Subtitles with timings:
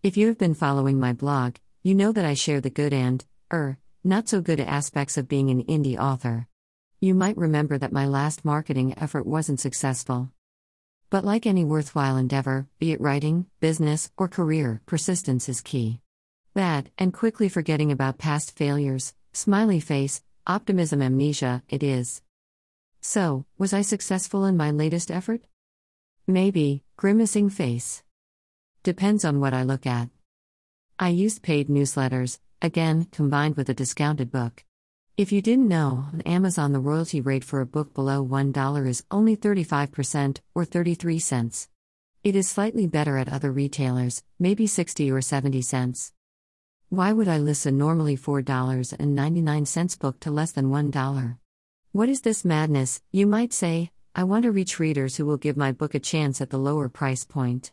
[0.00, 3.24] If you have been following my blog, you know that I share the good and,
[3.52, 6.46] er, not so good aspects of being an indie author.
[7.00, 10.30] You might remember that my last marketing effort wasn't successful.
[11.10, 16.00] But like any worthwhile endeavor, be it writing, business, or career, persistence is key.
[16.54, 22.22] That, and quickly forgetting about past failures, smiley face, optimism amnesia, it is.
[23.00, 25.40] So, was I successful in my latest effort?
[26.28, 28.04] Maybe, grimacing face.
[28.88, 30.08] Depends on what I look at.
[30.98, 34.64] I used paid newsletters, again, combined with a discounted book.
[35.18, 39.04] If you didn't know, on Amazon the royalty rate for a book below $1 is
[39.10, 41.68] only 35% or 33 cents.
[42.24, 46.14] It is slightly better at other retailers, maybe 60 or 70 cents.
[46.88, 51.36] Why would I list a normally $4.99 book to less than $1?
[51.92, 53.90] What is this madness, you might say?
[54.14, 56.88] I want to reach readers who will give my book a chance at the lower
[56.88, 57.70] price point.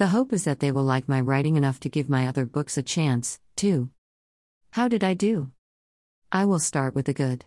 [0.00, 2.78] The hope is that they will like my writing enough to give my other books
[2.78, 3.90] a chance, too.
[4.70, 5.50] How did I do?
[6.32, 7.44] I will start with the good.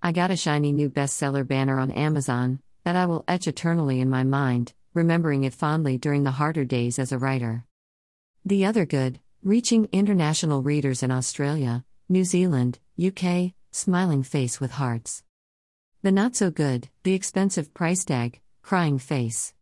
[0.00, 4.08] I got a shiny new bestseller banner on Amazon that I will etch eternally in
[4.08, 7.64] my mind, remembering it fondly during the harder days as a writer.
[8.44, 15.24] The other good, reaching international readers in Australia, New Zealand, UK, smiling face with hearts.
[16.02, 19.54] The not so good, the expensive price tag, crying face.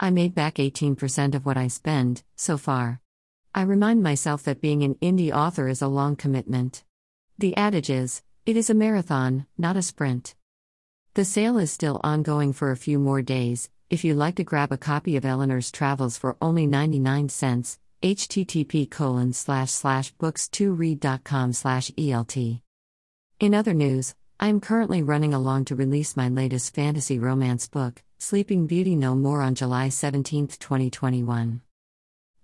[0.00, 3.00] I made back 18% of what I spend, so far.
[3.52, 6.84] I remind myself that being an indie author is a long commitment.
[7.38, 10.36] The adage is, it is a marathon, not a sprint.
[11.14, 13.70] The sale is still ongoing for a few more days.
[13.90, 18.88] If you'd like to grab a copy of Eleanor's Travels for only 99 cents, http
[18.88, 22.60] colon slash slash books2read.com slash ELT.
[23.40, 28.04] In other news, I am currently running along to release my latest fantasy romance book,
[28.18, 31.60] Sleeping Beauty No More on July 17, 2021.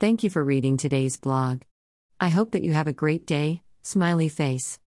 [0.01, 1.63] Thank you for reading today's blog.
[2.19, 4.81] I hope that you have a great day, smiley face.